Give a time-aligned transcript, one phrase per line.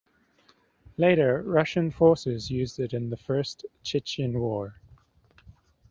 [0.97, 4.81] Later, Russian forces used it in the First Chechen War.